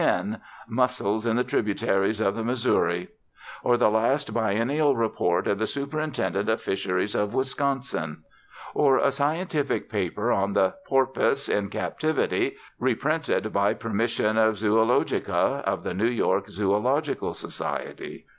[0.01, 3.09] 10_, "Mussels in the Tributaries of the Missouri,"
[3.63, 8.23] or the last biennial report of the Superintendent of Fisheries of Wisconsin,
[8.73, 15.83] or a scientific paper on "The Porpoise in Captivity" reprinted by permission of Zoologica, of
[15.83, 18.25] the New York Zoological Society.